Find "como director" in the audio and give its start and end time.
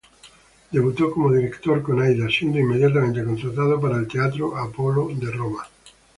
1.11-1.83